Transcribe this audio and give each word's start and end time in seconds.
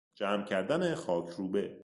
جمع 0.15 0.43
کردن 0.45 0.95
خاکروبه 0.95 1.77